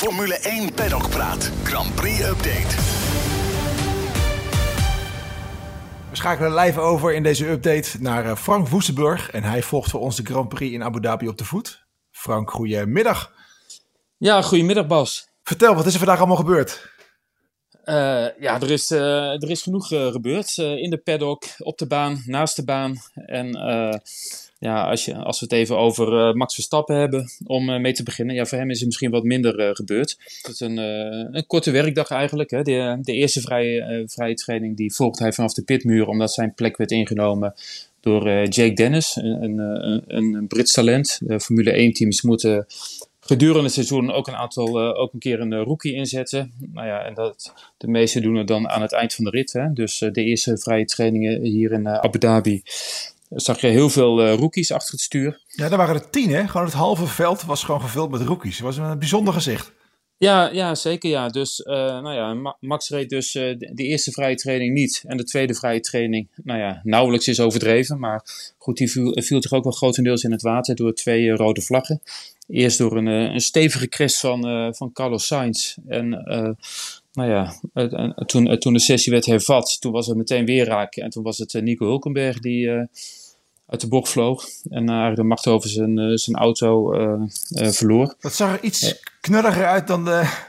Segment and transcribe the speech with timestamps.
[0.00, 1.50] Formule 1 Paddock Praat.
[1.62, 2.76] Grand Prix Update.
[6.10, 9.30] We schakelen live over in deze update naar eh, Frank Woestenburg.
[9.30, 11.86] En hij volgt voor ons de Grand Prix in Abu Dhabi op de voet.
[12.10, 13.32] Frank, goedemiddag.
[14.16, 15.28] Ja, goedemiddag Bas.
[15.42, 16.92] Vertel, wat is er vandaag allemaal gebeurd?
[17.84, 17.94] Uh,
[18.38, 20.56] ja, er is, uh, er is genoeg uh, gebeurd.
[20.56, 22.96] in de paddock, op de baan, naast de baan.
[23.14, 23.52] En
[24.60, 28.34] ja, als, je, als we het even over Max Verstappen hebben, om mee te beginnen.
[28.34, 30.16] Ja, voor hem is er misschien wat minder gebeurd.
[30.42, 32.50] Het is een, een korte werkdag eigenlijk.
[32.50, 32.62] Hè.
[32.62, 36.76] De, de eerste vrije, vrije training die volgt hij vanaf de pitmuur, omdat zijn plek
[36.76, 37.54] werd ingenomen
[38.00, 41.20] door Jake Dennis, een, een, een Brits talent.
[41.22, 42.66] De Formule 1-teams moeten
[43.30, 46.52] gedurende het seizoen ook een aantal, uh, ook een keer een uh, rookie inzetten.
[46.72, 49.52] Nou ja, en dat, de meeste doen het dan aan het eind van de rit.
[49.52, 49.72] Hè.
[49.72, 52.62] Dus uh, de eerste vrije trainingen hier in Abu Dhabi
[53.30, 55.40] zag je heel veel rookies achter het stuur.
[55.46, 56.48] Ja, daar waren er tien hè.
[56.48, 58.56] Gewoon het halve veld was gewoon gevuld met rookies.
[58.56, 59.72] Het was een bijzonder gezicht.
[60.16, 61.28] Ja, ja, zeker ja.
[61.28, 65.02] Dus nou ja, Max reed dus de, de, eerste vrije training niet.
[65.06, 67.98] En de tweede vrije training, nou ja, nauwelijks is overdreven.
[67.98, 68.24] Maar
[68.58, 72.02] goed, die viel, viel toch ook wel grotendeels in het water door twee rode vlaggen.
[72.48, 75.76] Eerst door een, eh, een stevige crash van, uh, van Carlos Sainz.
[75.88, 76.50] En uh,
[77.12, 77.54] nou ja,
[78.26, 80.96] toen, toen de sessie werd hervat, toen was het meteen weer raak.
[80.96, 82.88] En toen was het Nico Hulkenberg die
[83.70, 84.44] uit de bocht vloog.
[84.70, 86.90] En eigenlijk de macht over zijn, zijn auto
[87.48, 88.14] verloor.
[88.20, 90.48] Dat zag er iets knulliger uit dan de,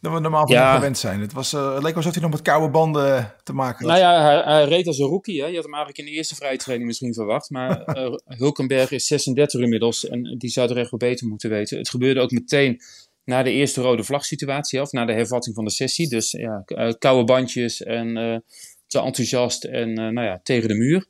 [0.00, 0.74] dan we normaal ja.
[0.74, 1.20] gewend zijn.
[1.20, 3.98] Het, was, uh, het leek alsof hij nog met koude banden te maken had.
[3.98, 5.40] Nou ja, hij, hij reed als een rookie.
[5.40, 5.46] Hè.
[5.46, 7.50] Je had hem eigenlijk in de eerste vrije training misschien verwacht.
[7.50, 11.78] Maar uh, Hulkenberg is 36 inmiddels en die zou er echt wel beter moeten weten.
[11.78, 12.80] Het gebeurde ook meteen
[13.24, 16.08] na de eerste rode vlag situatie of na de hervatting van de sessie.
[16.08, 16.64] Dus ja,
[16.98, 18.42] koude bandjes en
[18.86, 21.06] te enthousiast en nou ja, tegen de muur.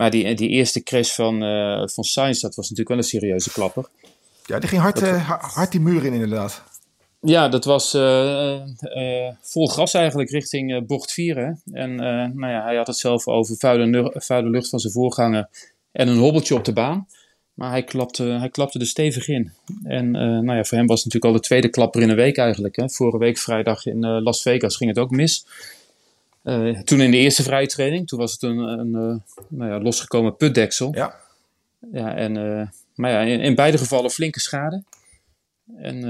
[0.00, 1.38] Maar die, die eerste crash van,
[1.90, 3.88] van Sainz, dat was natuurlijk wel een serieuze klapper.
[4.46, 5.00] Ja, die ging hard,
[5.40, 6.62] hard die muur in inderdaad.
[7.20, 11.36] Ja, dat was uh, uh, vol gas eigenlijk richting uh, bocht 4.
[11.36, 11.78] Hè?
[11.80, 11.94] En
[12.34, 15.48] nou ja, hij had het zelf over vuile, vuile lucht van zijn voorganger
[15.92, 17.06] en een hobbeltje op de baan.
[17.54, 19.52] Maar hij klapte, hij klapte er stevig in.
[19.82, 22.36] En nou ja, voor hem was het natuurlijk al de tweede klapper in een week
[22.36, 22.76] eigenlijk.
[22.76, 22.90] Hè?
[22.90, 25.46] Vorige week vrijdag in Las Vegas ging het ook mis.
[26.84, 30.94] Toen in de eerste vrije training, toen was het een, een nou ja, losgekomen putdeksel.
[30.94, 31.14] Ja.
[31.92, 32.32] ja en,
[32.94, 34.82] maar ja, in, in, beide gevallen flinke schade.
[35.76, 36.00] En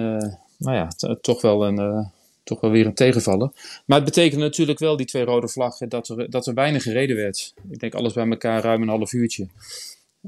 [0.58, 0.88] nou ja,
[1.20, 2.10] toch wel een,
[2.42, 3.52] toch wel weer een tegenvallen.
[3.86, 7.16] Maar het betekent natuurlijk wel, die twee rode vlaggen, dat er, dat er weinig gereden
[7.16, 7.54] werd.
[7.70, 9.46] Ik denk alles bij elkaar ruim een half uurtje.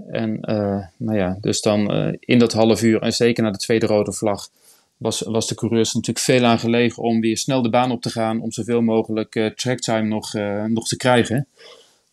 [0.07, 0.41] En
[0.97, 1.91] nou ja, dus dan
[2.21, 4.49] in dat half uur, en zeker na de tweede rode vlag,
[5.03, 8.11] was, was de coureurs natuurlijk veel aan gelegen om weer snel de baan op te
[8.11, 10.33] gaan, om zoveel mogelijk uh, tracktime nog,
[10.69, 11.49] nog te krijgen.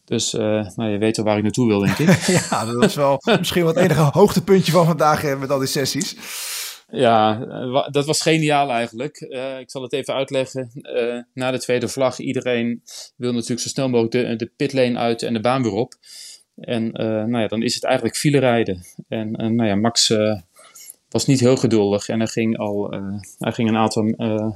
[0.06, 2.20] Dus nou, je weet al waar ik naartoe wil, denk ik.
[2.50, 6.16] ja, dat was wel misschien wat enige hoogtepuntje van vandaag met al die sessies.
[6.92, 9.22] Ja, eh, dat was geniaal eigenlijk.
[9.22, 10.72] Uh, ik zal het even uitleggen.
[10.74, 12.82] Uh, na de tweede vlag, iedereen
[13.16, 15.94] wil natuurlijk zo snel mogelijk de, de pitlane uit en de baan weer op.
[16.56, 18.86] En uh, nou ja, dan is het eigenlijk file rijden.
[19.08, 20.14] En nou ja, Max
[21.10, 22.90] was niet heel geduldig en hij ging, al,
[23.38, 24.14] hij ging een aantal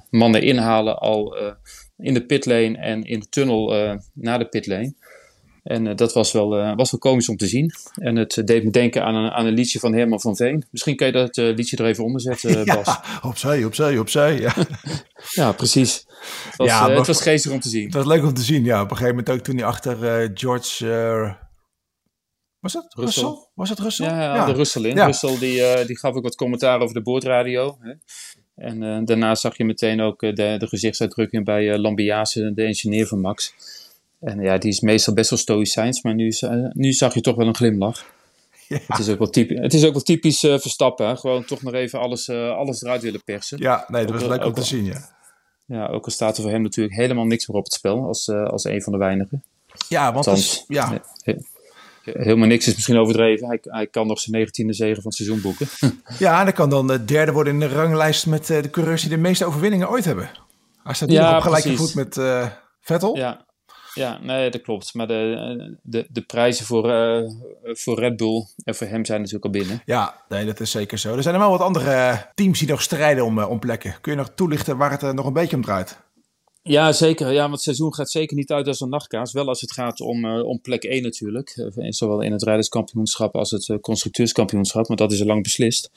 [0.09, 1.37] mannen inhalen al
[1.97, 3.73] in de pitlane en in de tunnel
[4.13, 4.93] na de pitlane.
[5.63, 7.71] En dat was wel, was wel komisch om te zien.
[7.93, 10.65] En het deed me denken aan een, aan een liedje van Herman van Veen.
[10.71, 12.85] Misschien kan je dat liedje er even onder zetten, Bas.
[12.85, 14.39] Ja, opzij, opzij, opzij.
[14.39, 14.53] Ja,
[15.41, 16.05] ja precies.
[16.45, 17.85] Het was, ja, het was geestig om te zien.
[17.85, 18.81] Het was leuk om te zien, ja.
[18.81, 20.85] Op een gegeven moment ook toen hij achter George...
[22.63, 23.23] was het Russell?
[23.23, 23.47] Russell?
[23.53, 24.05] Was het Russell?
[24.05, 24.95] Ja, ja, de Russell in.
[24.95, 25.05] Ja.
[25.05, 27.77] Russell die, die gaf ook wat commentaar over de boordradio.
[27.79, 27.93] Hè.
[28.55, 33.53] En daarna zag je meteen ook de, de gezichtsuitdrukking bij Lambiase, de engineer van Max.
[34.23, 37.35] En ja, die is meestal best wel stoïcijns, maar nu, uh, nu zag je toch
[37.35, 38.05] wel een glimlach.
[38.67, 38.79] Ja.
[38.87, 41.07] Het, is ook wel typisch, het is ook wel typisch uh, Verstappen.
[41.07, 41.17] Hè?
[41.17, 43.57] Gewoon toch nog even alles, uh, alles eruit willen persen.
[43.57, 45.11] Ja, nee, dat was leuk om te zien, ja.
[45.65, 48.29] Ja, ook al staat er voor hem natuurlijk helemaal niks meer op het spel als,
[48.29, 49.43] als een van de weinigen.
[49.87, 51.01] Ja, want Althans, ja.
[52.03, 53.47] Helemaal niks is misschien overdreven.
[53.47, 55.67] Hij, hij kan nog zijn negentiende zegen van het seizoen boeken.
[56.25, 59.09] ja, en dan kan dan de derde worden in de ranglijst met de coureurs die
[59.09, 60.29] de meeste overwinningen ooit hebben.
[60.83, 62.19] Hij staat ja, op gelijke voet met
[62.81, 63.17] Vettel.
[63.17, 63.45] Ja,
[63.93, 64.93] ja, nee, dat klopt.
[64.93, 67.29] Maar de, de, de prijzen voor, uh,
[67.63, 69.81] voor Red Bull en voor hem zijn natuurlijk al binnen.
[69.85, 71.15] Ja, nee, dat is zeker zo.
[71.15, 73.95] Er zijn er wel wat andere teams die nog strijden om, uh, om plekken.
[74.01, 76.01] Kun je nog toelichten waar het nog een beetje om draait?
[76.63, 77.31] Ja, zeker.
[77.31, 79.33] Ja, want het seizoen gaat zeker niet uit als een nachtkaas.
[79.33, 81.69] Wel als het gaat om, uh, om plek 1 natuurlijk.
[81.89, 84.87] zowel in het rijderskampioenschap als het constructeurskampioenschap.
[84.87, 85.91] Want dat is al lang beslist.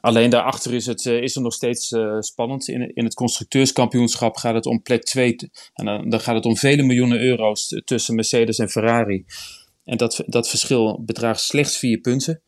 [0.00, 2.68] Alleen daarachter is, het, is er nog steeds spannend.
[2.68, 5.36] In, in het constructeurskampioenschap gaat het om plek 2.
[5.74, 9.24] En dan, dan gaat het om vele miljoenen euro's tussen Mercedes en Ferrari.
[9.84, 12.42] En dat, dat verschil bedraagt slechts vier punten.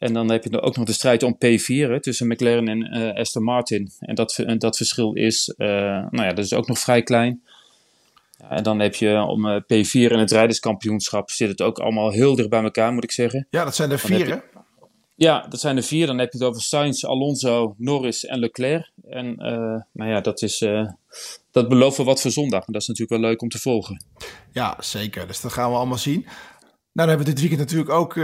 [0.00, 3.14] En dan heb je ook nog de strijd om P4 hè, tussen McLaren en uh,
[3.14, 3.90] Aston Martin.
[3.98, 5.66] En dat, en dat verschil is, uh,
[6.10, 7.42] nou ja, dat is ook nog vrij klein.
[8.38, 12.10] Ja, en dan heb je om uh, P4 en het rijderskampioenschap zit het ook allemaal
[12.10, 13.46] heel dicht bij elkaar, moet ik zeggen.
[13.50, 14.36] Ja, dat zijn er vier, hè?
[15.14, 16.06] Ja, dat zijn er vier.
[16.06, 18.90] Dan heb je het over Sainz, Alonso, Norris en Leclerc.
[19.08, 19.34] En
[19.92, 20.58] nou ja, dat, is,
[21.50, 22.66] dat belooft wel wat voor zondag.
[22.66, 24.04] En dat is natuurlijk wel leuk om te volgen.
[24.52, 25.26] Ja, zeker.
[25.26, 26.20] Dus dat gaan we allemaal zien.
[26.22, 26.32] Nou,
[26.92, 28.14] dan hebben we dit weekend natuurlijk ook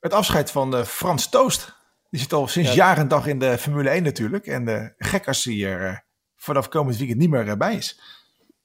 [0.00, 1.76] het afscheid van uh, Frans Toost.
[2.10, 2.74] Die zit al sinds ja.
[2.74, 4.46] jaar en dag in de Formule 1 natuurlijk.
[4.46, 5.96] En uh, gek als hij er uh,
[6.36, 8.00] vanaf komend weekend niet meer bij is.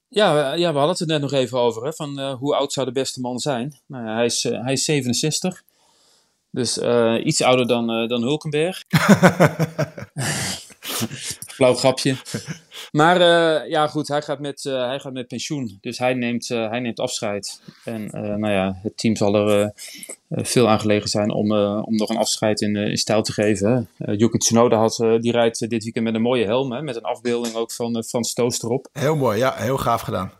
[0.07, 1.83] Ja, ja, we hadden het er net nog even over.
[1.83, 3.79] Hè, van hoe oud zou de beste man zijn?
[3.87, 5.63] Nou hij, is, hij is 67.
[6.49, 6.77] Dus
[7.23, 8.83] iets ouder dan, dan Hulkenberg.
[11.53, 12.15] Flauw grapje.
[12.91, 15.77] Maar uh, ja, goed, hij gaat, met, uh, hij gaat met pensioen.
[15.81, 17.61] Dus hij neemt, uh, hij neemt afscheid.
[17.83, 19.73] En nou ja, het team zal er
[20.29, 21.51] veel aan gelegen zijn om,
[21.81, 23.89] om nog een afscheid in, in stijl te geven.
[23.97, 26.71] Yuki Tsunoda had, die rijdt dit weekend met een mooie helm.
[26.71, 28.87] Hè, met een afbeelding ook van Frans Toast erop.
[28.93, 29.55] Heel mooi, ja.
[29.55, 30.31] Heel gaaf gedaan.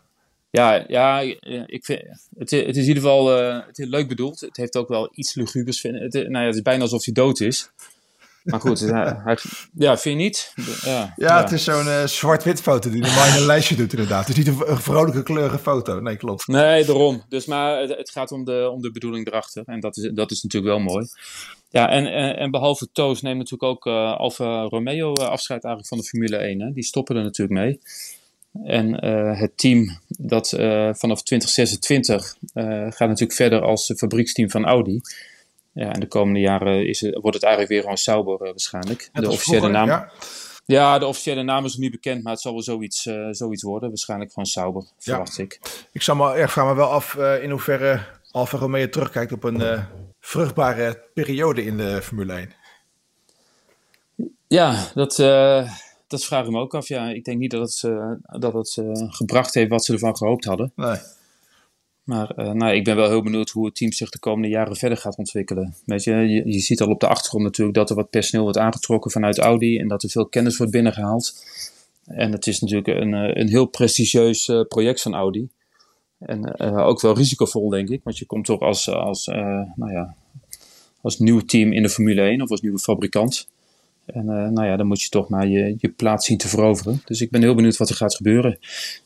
[0.50, 1.20] Ja, ja
[1.66, 2.02] ik vind,
[2.38, 3.26] het, het is in ieder geval
[3.66, 4.40] het is leuk bedoeld.
[4.40, 5.82] Het heeft ook wel iets lugubers.
[5.82, 7.70] Het, nou ja, het is bijna alsof hij dood is.
[8.44, 8.80] Maar goed,
[9.24, 9.38] hij,
[9.74, 10.52] ja, vind je niet?
[10.54, 11.40] Ja, ja, ja.
[11.42, 14.28] het is zo'n uh, zwart-wit foto die normaal in een lijstje doet inderdaad.
[14.28, 16.00] Het is niet een vrolijke kleurige foto.
[16.00, 16.46] Nee, klopt.
[16.46, 17.22] Nee, daarom.
[17.28, 19.62] Dus, maar het, het, gaat om de, om de bedoeling erachter.
[19.66, 21.06] En dat is, dat is natuurlijk wel mooi.
[21.68, 25.86] Ja, en, en, en behalve Toos neemt natuurlijk ook uh, Alfa Romeo uh, afscheid eigenlijk
[25.86, 26.60] van de Formule 1.
[26.60, 26.72] Hè.
[26.72, 27.80] Die stoppen er natuurlijk mee.
[28.64, 29.04] En
[29.36, 30.48] het team dat
[30.92, 32.36] vanaf 2026
[32.88, 35.00] gaat natuurlijk verder als fabrieksteam van Audi.
[35.74, 39.08] Ja, en de komende jaren is wordt het eigenlijk weer gewoon Sauber uh, waarschijnlijk.
[39.12, 39.86] de officiële naam.
[39.86, 40.10] Ja.
[40.64, 40.98] ja.
[40.98, 43.88] de officiële naam is nog niet bekend, maar het zal wel zoiets, uh, zoiets worden.
[43.88, 45.60] Waarschijnlijk gewoon Sauber, verwacht ik.
[45.92, 48.00] Ik, zal maar, ik vraag me wel af uh, in hoeverre
[48.30, 49.86] Alfa Romeo terugkijkt op een
[50.20, 52.52] vruchtbare periode in de Formule 1.
[54.46, 55.16] Ja, dat,
[56.06, 56.88] dat vraag ik me ook af.
[56.88, 57.92] Ja, ik denk niet dat het,
[58.40, 60.72] dat het gebracht heeft wat ze ervan gehoopt hadden.
[60.76, 60.98] Nee.
[62.04, 64.76] Maar uh, nou, ik ben wel heel benieuwd hoe het team zich de komende jaren
[64.76, 65.74] verder gaat ontwikkelen.
[65.84, 66.12] Weet je,
[66.44, 69.78] je, ziet al op de achtergrond natuurlijk dat er wat personeel wordt aangetrokken vanuit Audi
[69.78, 71.44] en dat er veel kennis wordt binnengehaald.
[72.04, 75.48] En het is natuurlijk een, eh, een heel prestigieus uh, project van Audi.
[76.18, 79.26] En ook wel risicovol, denk ik, want je komt toch als, als,
[79.74, 80.14] nou ja,
[81.00, 83.48] als nieuw team in de Formule 1 of als nieuwe fabrikant.
[84.06, 87.02] En uh, nou ja, dan moet je toch maar je, je plaats zien te veroveren.
[87.04, 88.58] Dus ik ben heel benieuwd wat er gaat gebeuren.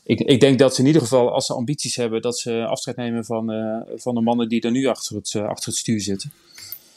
[0.03, 2.95] Ik, ik denk dat ze in ieder geval, als ze ambities hebben, dat ze afscheid
[2.95, 6.01] nemen van, uh, van de mannen die er nu achter het, uh, achter het stuur
[6.01, 6.31] zitten.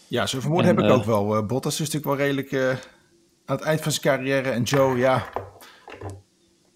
[0.08, 1.46] Ja, zo vermoeden heb ik ook wel.
[1.46, 2.52] Bottas is natuurlijk wel redelijk
[3.44, 4.50] aan het eind van zijn carrière.
[4.50, 5.28] En Joe, ja,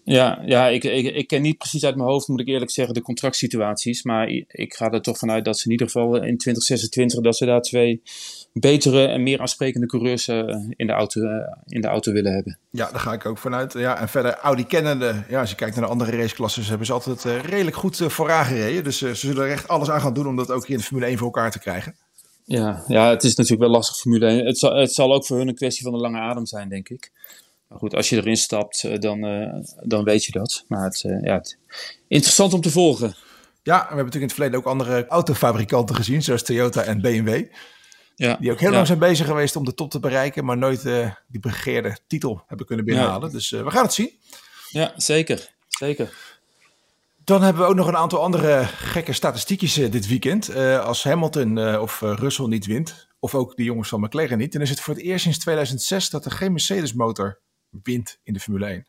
[0.07, 2.93] ja, ja ik, ik, ik ken niet precies uit mijn hoofd, moet ik eerlijk zeggen,
[2.93, 4.03] de contractsituaties.
[4.03, 7.45] Maar ik ga er toch vanuit dat ze in ieder geval in 2026 dat ze
[7.45, 8.01] daar twee
[8.53, 10.37] betere en meer aansprekende coureurs uh,
[10.75, 11.29] in, de auto, uh,
[11.65, 12.57] in de auto willen hebben.
[12.69, 13.73] Ja, daar ga ik ook vanuit.
[13.73, 16.93] Ja, en verder Audi kennende, ja, als je kijkt naar de andere raceklassen, hebben ze
[16.93, 18.83] altijd uh, redelijk goed vooraan gereden.
[18.83, 20.83] Dus ze zullen er echt alles aan gaan doen om dat ook hier in de
[20.83, 21.95] Formule 1 voor elkaar te krijgen.
[22.45, 24.45] Ja, ja het is natuurlijk wel lastig Formule 1.
[24.45, 26.89] Het zal, het zal ook voor hun een kwestie van de lange adem zijn, denk
[26.89, 27.11] ik.
[27.67, 29.53] Maar goed, als je erin stapt, eh, dan, uh,
[29.83, 30.63] dan weet je dat.
[30.67, 31.57] Maar het, uh, ja, het,
[32.07, 33.15] interessant om te volgen.
[33.63, 37.45] Ja, we hebben natuurlijk in het verleden ook andere autofabrikanten gezien, zoals Toyota en BMW.
[38.15, 38.75] Ja, die ook heel ja.
[38.75, 42.43] lang zijn bezig geweest om de top te bereiken, maar nooit uh, die begeerde titel
[42.47, 43.27] hebben kunnen binnenhalen.
[43.27, 43.33] Ja.
[43.33, 44.11] Dus we gaan het zien.
[44.69, 45.53] Ja, zeker.
[45.67, 46.13] zeker.
[47.23, 50.55] Dan hebben we ook nog een aantal andere gekke statistiekjes dit weekend.
[50.79, 54.69] als Hamilton of Russell niet wint, of ook de jongens van McLaren niet, dan is
[54.69, 57.39] het voor het eerst sinds 2006 dat er geen Mercedes-motor
[57.83, 58.85] wint in de Formule 1.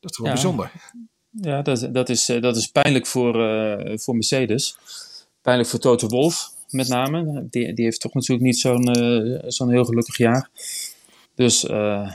[0.00, 0.32] Dat is wel ja.
[0.32, 0.72] bijzonder.
[1.30, 4.76] Ja, dat, dat, is, dat is pijnlijk voor, uh, voor Mercedes.
[5.42, 7.46] Pijnlijk voor Toto Wolff met name.
[7.50, 10.50] Die, die heeft toch natuurlijk niet zo'n uh, zo'n heel gelukkig jaar.
[11.34, 12.12] Dus uh,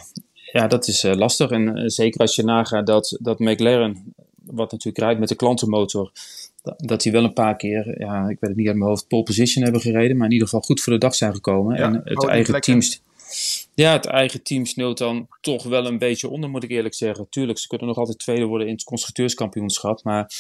[0.52, 1.50] ja, dat is lastig.
[1.50, 6.12] En zeker als je nagaat dat, dat McLaren, wat natuurlijk rijdt met de klantenmotor,
[6.78, 9.24] dat die wel een paar keer, ja, ik weet het niet uit mijn hoofd, pole
[9.24, 11.78] position hebben gereden, maar in ieder geval goed voor de dag zijn gekomen.
[11.78, 12.82] Ja, en het eigen team
[13.76, 17.28] ja, het eigen team sneeuwt dan toch wel een beetje onder, moet ik eerlijk zeggen.
[17.30, 20.04] Tuurlijk, ze kunnen nog altijd tweede worden in het constructeurskampioenschap.
[20.04, 20.32] Maar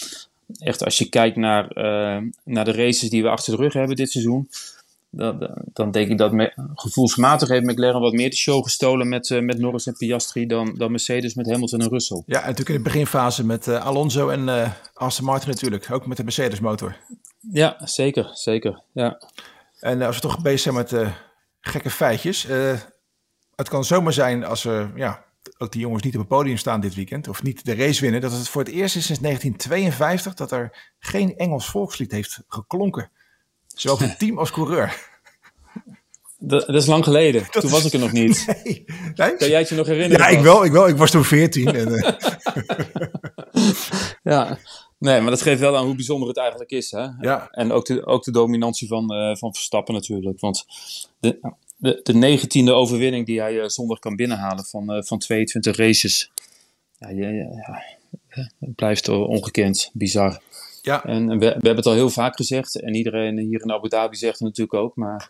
[0.58, 3.96] echt, als je kijkt naar, uh, naar de races die we achter de rug hebben
[3.96, 4.50] dit seizoen.
[5.10, 9.30] Dan, dan denk ik dat me, gevoelsmatig heeft McLaren wat meer de show gestolen met,
[9.30, 12.24] uh, met Norris en Piastri dan, dan Mercedes met Hamilton en Russell.
[12.25, 15.92] Ja, en natuurlijk in de beginfase met uh, Alonso en Aston Martin natuurlijk.
[15.92, 16.98] Ook met de Mercedes motor.
[17.51, 18.30] Ja, zeker.
[18.34, 19.22] zeker ja.
[19.80, 21.13] En als we toch bezig zijn met
[21.62, 22.48] gekke feitjes.
[23.56, 25.26] Het kan zomaar zijn als er, ja,
[25.58, 28.22] ook die jongens niet op het podium staan dit weekend, of niet de race winnen,
[28.22, 33.12] dat het voor het eerst is sinds 1952 dat er geen Engels volkslied heeft geklonken.
[33.68, 34.94] Zowel voor team als coureur.
[36.38, 37.52] Dat, dat is lang geleden.
[37.52, 38.46] toen was ik er nog niet.
[38.64, 38.84] Nee.
[39.16, 39.36] nee?
[39.36, 40.26] Kan jij het je nog herinneren?
[40.26, 40.88] Ja, ik wel, ik wel.
[40.88, 41.76] Ik was toen 14.
[41.76, 42.14] En, eh,
[44.24, 44.58] Ja,
[44.98, 46.92] nee, maar dat geeft wel aan hoe bijzonder het eigenlijk is.
[46.92, 47.08] Hè?
[47.20, 50.40] ja, En ook de, ook de dominantie van, eh, van Verstappen natuurlijk.
[50.40, 50.66] Want
[51.20, 51.40] de,
[51.86, 56.32] de, de negentiende overwinning die hij eh, zondag kan binnenhalen van, eh, van 22 races.
[57.00, 57.84] Ja, ja, ja,
[58.60, 60.42] het blijft ongekend, bizar.
[60.82, 61.06] ja.
[61.06, 62.80] En we, we hebben het al heel vaak gezegd.
[62.80, 64.96] En iedereen hier in Abu Dhabi zegt het natuurlijk ook.
[64.96, 65.30] Maar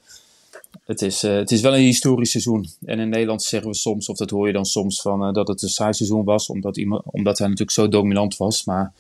[0.86, 2.70] het is, eh, het is wel een historisch seizoen.
[2.86, 5.62] En in Nederland zeggen we soms, of dat hoor je dan soms, van, dat het
[5.62, 6.48] een saai seizoen was.
[6.48, 8.66] Omdat, iemand, omdat hij natuurlijk zo dominant was.
[8.66, 8.94] Maar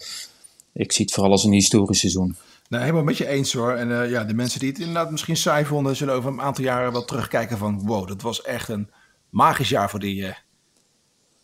[0.74, 2.35] ik zie het vooral als een historisch seizoen.
[2.69, 3.72] Nee, helemaal met je eens hoor.
[3.72, 6.63] En eh, ja, de mensen die het inderdaad misschien saai vonden, zullen over een aantal
[6.63, 8.91] jaren wel terugkijken van wow, dat was echt een
[9.29, 10.36] magisch jaar voor die eh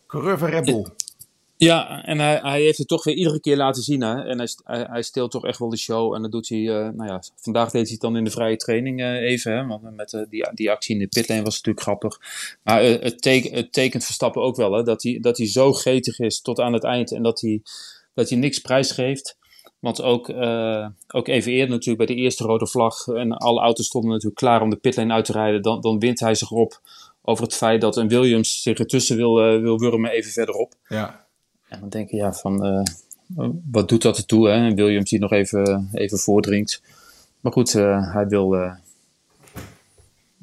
[0.06, 0.86] coureur Red Bull.
[1.56, 4.00] Ja, en hij, hij heeft het toch weer iedere keer laten zien.
[4.00, 4.24] Hè?
[4.24, 4.48] En hij,
[4.90, 6.14] hij, steelt toch echt wel de show.
[6.14, 8.56] En dat doet hij, eh, nou ja, vandaag deed hij het dan in de vrije
[8.56, 9.52] training even.
[9.52, 9.66] Hè?
[9.66, 12.20] Want met die, die actie in de pitlane was natuurlijk grappig.
[12.62, 14.82] Maar het, het tekent Verstappen ook wel, hè?
[14.82, 17.12] Dat, hij, dat hij zo gretig is tot aan het eind.
[17.12, 17.62] En dat hij,
[18.14, 19.36] dat hij niks prijsgeeft.
[19.82, 23.06] Want ook, eh, ook even eerder natuurlijk bij de eerste rode vlag.
[23.06, 25.62] En alle auto's stonden natuurlijk klaar om de pitlane uit te rijden.
[25.62, 26.80] Dan, dan wint hij zich op
[27.22, 30.74] over het feit dat een Williams zich ertussen wil, eh, wil wurmen even verderop.
[30.88, 31.26] Ja,
[31.68, 32.82] En dan denk je, ja, van eh,
[33.70, 34.48] wat doet dat ertoe?
[34.48, 34.54] Hè?
[34.54, 36.82] En Williams die nog even, even voordringt.
[37.40, 38.74] Maar goed, eh, hij wil, eh,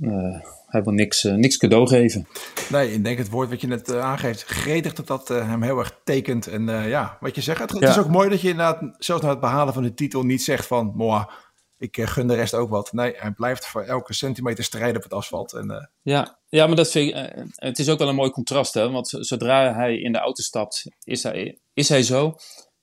[0.02, 2.28] eh, hij wil niks, eh, niks cadeau geven.
[2.70, 5.62] nee, ik denk het woord wat je net eh, aangeeft, gretig, dat dat eh, hem
[5.64, 6.48] heel erg tekent.
[6.48, 7.90] En ja, wat je zegt, het, het Ja.
[7.90, 10.66] is ook mooi dat je inderdaad, zelfs na het behalen van de titel, niet zegt
[10.68, 11.30] van, moa,
[11.78, 12.94] ik gun de rest ook wat.
[12.94, 15.54] Nee, hij blijft voor elke centimeter strijden op het asfalt.
[15.54, 18.74] En Ja, ja maar dat vind ik, het is ook wel een mooi contrast.
[18.74, 18.90] Hè?
[18.92, 22.36] Want zodra hij in de auto stapt, is hij, is hij zo.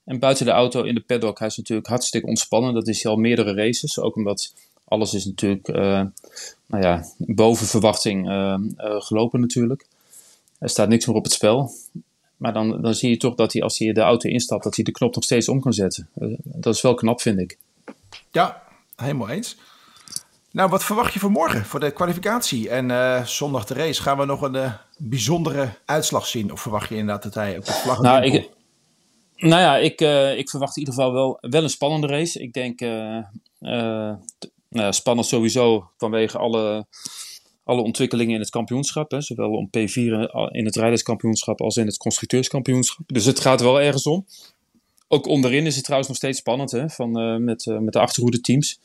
[0.05, 2.75] En buiten de auto in de paddock, hij is natuurlijk hartstikke ontspannen.
[2.75, 3.99] Dat is hij al meerdere races.
[4.01, 4.53] Ook omdat
[4.89, 6.03] alles is natuurlijk eh,
[6.67, 9.87] nou ja, boven verwachting eh, eh, gelopen natuurlijk.
[10.59, 11.71] Er staat niks meer op het spel.
[12.37, 14.85] Maar dan, dan zie je toch dat hij als hij de auto instapt, dat hij
[14.85, 16.09] de knop nog steeds om kan zetten.
[16.43, 17.59] Dat is wel knap, vind ik.
[18.31, 18.63] ja,
[18.97, 19.57] helemaal eens.
[20.51, 24.03] Nou, wat verwacht je voor morgen, voor de kwalificatie en zondag de race?
[24.03, 26.53] Gaan we nog een bijzondere uitslag zien?
[26.53, 28.51] Of verwacht je inderdaad dat hij op de vlag Nou, ik,
[29.37, 30.01] nou ja, ik,
[30.39, 32.41] ik verwacht in ieder geval wel, wel een spannende race.
[32.41, 32.81] Ik denk
[34.77, 36.87] nou spannend sowieso vanwege alle,
[37.65, 39.11] alle ontwikkelingen in het kampioenschap.
[39.11, 43.05] Hè, zowel om P4 in het rijderskampioenschap als in het constructeurskampioenschap.
[43.07, 44.27] Dus het gaat wel ergens om.
[45.09, 47.99] Ook onderin is het trouwens nog steeds spannend hè, van, eh, met, eh, met de
[47.99, 48.81] achterhoede teams.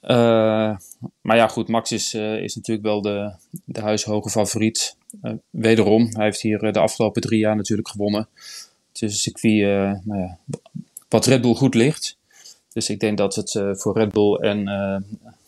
[0.00, 0.76] Eh,
[1.20, 3.32] maar ja, goed, Max is, is natuurlijk wel de,
[3.64, 4.96] de huishoge favoriet.
[5.50, 8.28] Wederom, hij heeft hier de afgelopen drie jaar natuurlijk gewonnen.
[8.92, 10.38] Een circuit eh, nou ja,
[11.08, 12.16] wat Red Bull goed ligt.
[12.72, 14.96] Dus ik denk dat het eh, voor Red Bull en eh,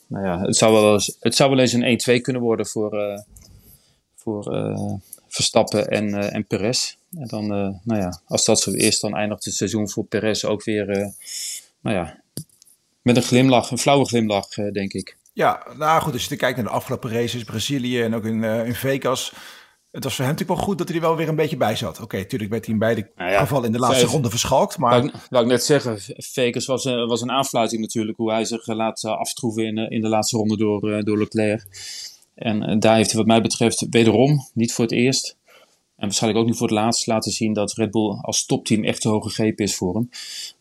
[0.07, 2.99] nou ja, het zou wel eens, het zou wel eens een 1-2 kunnen worden voor,
[2.99, 3.21] eh,
[4.17, 4.45] voor
[5.29, 6.97] Verstappen en, en Perez.
[7.11, 7.47] En dan,
[7.83, 10.87] nou ja, als dat zo is, dan eindigt het seizoen voor Perez ook weer,
[11.81, 12.21] nou ja,
[13.03, 15.17] met een glimlach, een flauwe glimlach, denk ik.
[15.33, 18.75] Ja, nou goed, als je kijkt naar de afgelopen races, Brazilië en ook in, in
[18.75, 19.33] Vegas.
[19.95, 21.77] Het was voor hem natuurlijk wel goed dat hij er wel weer een beetje bij
[21.77, 22.01] zat.
[22.01, 24.79] Oké, natuurlijk werd hij in beide Nou ja, in de laatste vijf- ronde verschalkt.
[24.79, 28.67] Maar Wou ik, net zeggen, Vegas was, een- was een aanfluiting natuurlijk, hoe hij zich
[28.67, 31.67] eh, laat eh, aftroeven in, eh, in de laatste ronde door, eh, door Leclerc.
[32.35, 35.37] En eh, daar heeft hij wat mij betreft wederom, niet voor het eerst,
[35.97, 39.01] en waarschijnlijk ook niet voor het laatst, laten zien dat Red Bull als topteam echt
[39.01, 40.11] te hoog gegrepen is voor hem.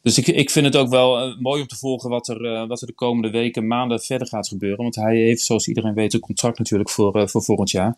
[0.01, 2.67] Dus ik, ik vind het ook wel eh, mooi om te volgen wat er, eh,
[2.67, 4.81] wat er de komende weken, maanden verder gaat gebeuren.
[4.83, 7.95] Want hij heeft, zoals iedereen weet, een contract natuurlijk voor, eh, voor volgend jaar.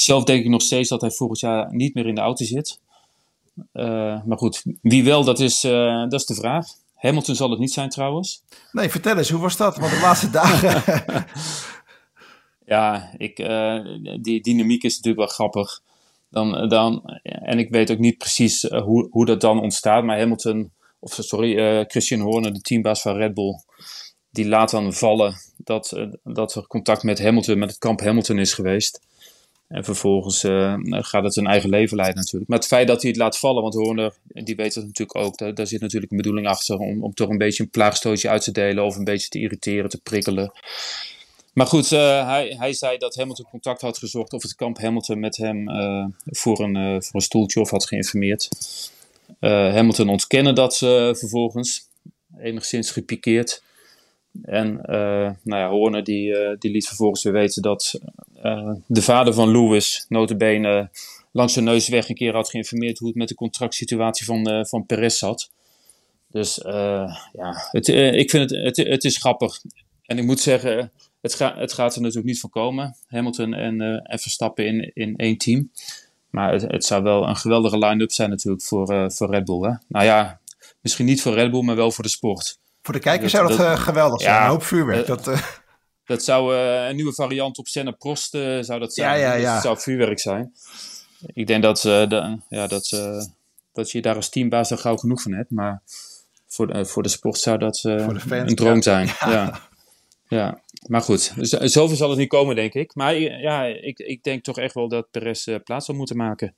[0.00, 2.80] Zelf denk ik nog steeds dat hij volgend jaar niet meer in de auto zit.
[3.72, 6.66] Eh, maar goed, wie wel, dat is, eh, dat is de vraag.
[6.94, 8.42] Hamilton zal het niet zijn trouwens.
[8.72, 9.76] nee, vertel eens, hoe was dat?
[9.76, 10.82] Want de laatste dagen...
[12.64, 13.84] Ja, ik, eh,
[14.20, 15.80] die dynamiek is natuurlijk wel grappig.
[16.30, 20.04] Dan, dan, en ik weet ook niet precies hoe, hoe dat dan ontstaat.
[20.04, 23.62] Maar Hamilton, of sorry, Christian Horner, de teambaas van Red Bull,
[24.30, 28.52] die laat dan vallen dat, dat er contact met Hamilton, met het kamp Hamilton is
[28.54, 29.00] geweest.
[29.68, 32.50] En vervolgens eh, gaat het zijn eigen leven leiden natuurlijk.
[32.50, 35.56] Maar het feit dat hij het laat vallen, want Horner, die weet dat natuurlijk ook,
[35.56, 38.52] daar, zit natuurlijk een bedoeling achter om, om toch een beetje een plaagstootje uit te
[38.52, 40.52] delen of een beetje te irriteren, te prikkelen.
[41.52, 45.20] Maar goed, eh, hij, hij zei dat Hamilton contact had gezocht of het kamp Hamilton
[45.20, 48.48] met hem eh, voor, een, voor een stoeltje of had geïnformeerd.
[49.40, 51.88] Hamilton ontkennen dat vervolgens,
[52.38, 53.62] enigszins gepikeerd.
[54.42, 58.00] En eh, nou ja, Horner die, eh, die liet vervolgens weer weten dat
[58.42, 60.90] eh, de vader van Lewis, notabene
[61.32, 64.86] langs zijn neus weg een keer had geïnformeerd hoe het met de contractsituatie van, van
[64.86, 65.50] Perez zat.
[66.30, 69.62] Dus ja, het, ik vind het, het, is grappig.
[70.02, 72.96] En ik moet zeggen, het ga, het gaat er natuurlijk niet van komen.
[73.06, 75.70] Hamilton en, en Verstappen in, in één team.
[76.30, 79.60] Maar het, het zou wel een geweldige line-up zijn natuurlijk voor, voor Red Bull.
[79.60, 79.72] Hè?
[79.88, 80.40] Nou ja,
[80.80, 82.58] misschien niet voor Red Bull, maar wel voor de sport.
[82.88, 84.34] Voor de kijkers zou dat, geweldig zijn.
[84.34, 85.06] Ja, een hoop vuurwerk.
[85.06, 85.30] dat,
[86.04, 88.30] dat zou een nieuwe variant op Senna Prost
[88.60, 89.18] zou dat zijn.
[89.18, 89.54] Ja, ja, ja.
[89.54, 90.52] Dat zou vuurwerk zijn.
[91.32, 93.02] Ik denk dat, de, ja, dat,
[93.72, 95.50] dat je daar als teambaas er gauw genoeg van hebt.
[95.50, 95.82] Maar
[96.46, 99.06] voor de, voor de sport zou dat een droom zijn.
[99.20, 99.60] Ja.
[100.28, 100.60] ja.
[100.86, 101.32] maar goed.
[101.40, 102.94] Zoveel zal het niet komen, denk ik.
[102.94, 106.54] Maar ja, ik, ik denk toch echt wel dat Perez plaats zal moeten maken.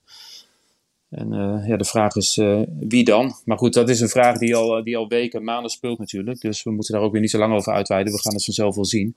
[1.11, 3.35] En uh, ja, de vraag is uh, wie dan?
[3.45, 6.41] Maar goed, dat is een vraag die al, die al weken, maanden speelt natuurlijk.
[6.41, 8.13] Dus we moeten daar ook weer niet zo lang over uitweiden.
[8.13, 9.17] We gaan het vanzelf wel zien.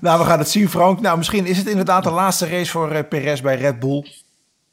[0.00, 1.00] Nou, we gaan het zien, Frank.
[1.00, 4.06] Nou, misschien is het inderdaad de laatste race voor uh, Perez bij Red Bull.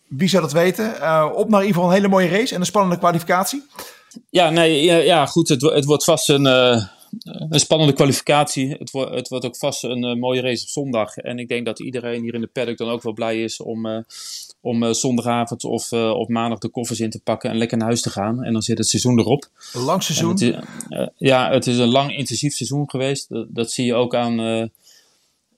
[0.07, 0.88] Wie zou dat weten?
[1.35, 3.63] op naar in ieder geval een hele mooie race en een spannende kwalificatie.
[4.29, 5.50] Ja, nee, ja, ja goed.
[5.50, 6.45] Het, het wordt vast een,
[7.24, 8.70] een spannende kwalificatie.
[8.70, 11.18] Het, wordt het wordt ook vast een mooie race op zondag.
[11.18, 14.06] En ik denk dat iedereen hier in de paddock dan ook wel blij is om
[14.62, 18.01] om uh, zondagavond of op maandag de koffers in te pakken en lekker naar huis
[18.01, 18.44] te gaan.
[18.44, 19.50] En dan zit het seizoen erop.
[19.74, 20.30] Een lang seizoen?
[20.30, 20.56] Het is,
[21.18, 23.30] ja, het is een lang intensief seizoen geweest.
[23.30, 24.36] Dat, dat zie je ook aan...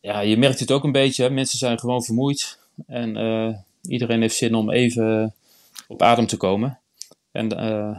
[0.02, 1.24] ja, je merkt het ook een beetje.
[1.24, 1.30] Hè?
[1.30, 2.60] Mensen zijn gewoon vermoeid.
[2.88, 5.34] En iedereen heeft zin om even
[5.88, 6.80] op adem te komen.
[7.34, 7.50] En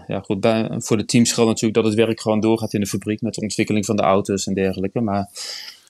[0.06, 2.86] ja, goed, bij, voor de teams geldt natuurlijk dat het werk gewoon doorgaat in de
[2.86, 5.00] fabriek met de ontwikkeling van de auto's en dergelijke.
[5.00, 5.30] Maar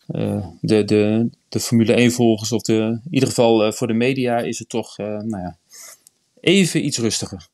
[0.09, 4.39] uh, de, de, de Formule 1-volgers, of de, in ieder geval uh, voor de media,
[4.39, 5.57] is het toch nou ja,
[6.41, 7.47] even iets rustiger.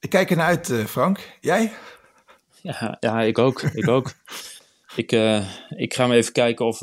[0.00, 1.38] Ik kijk ernaar uit, Frank.
[1.40, 1.72] Jij?
[2.62, 3.62] Ja, ja ik ook.
[3.62, 4.14] ik ook.
[4.96, 5.12] Ik,
[5.68, 6.82] ik ga me even kijken of,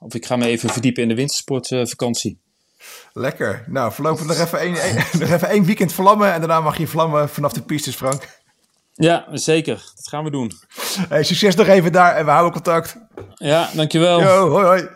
[0.00, 2.38] of ik ga me even verdiepen in de wintersportvakantie.
[3.12, 3.64] Lekker.
[3.66, 4.72] Nou, voorlopig nog even één,
[5.20, 8.28] nog even één weekend vlammen en daarna mag je vlammen vanaf de pistes, Frank.
[8.92, 9.74] Ja, zeker.
[9.74, 10.52] Dat gaan we doen.
[11.08, 12.96] Hey, succes nog even daar en we houden contact.
[13.34, 14.20] Ja, dankjewel.
[14.20, 14.88] Yo, hoi hoi.